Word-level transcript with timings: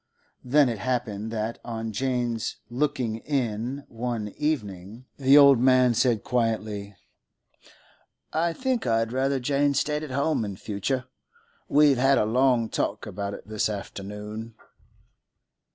Then 0.43 0.67
it 0.67 0.79
happened 0.79 1.29
that, 1.29 1.59
on 1.63 1.91
Joseph's 1.91 2.55
looking 2.71 3.17
in 3.17 3.85
one 3.87 4.29
evening, 4.29 5.05
the 5.17 5.37
old 5.37 5.59
man 5.59 5.93
said 5.93 6.23
quietly, 6.23 6.95
'I 8.33 8.53
think 8.53 8.87
I'd 8.87 9.11
rather 9.13 9.39
Jane 9.39 9.75
stayed 9.75 10.01
at 10.01 10.09
home 10.09 10.43
in 10.43 10.55
future. 10.55 11.05
We've 11.69 11.99
had 11.99 12.17
a 12.17 12.25
long 12.25 12.67
talk 12.67 13.05
about 13.05 13.35
it 13.35 13.47
this 13.47 13.69
afternoon. 13.69 14.55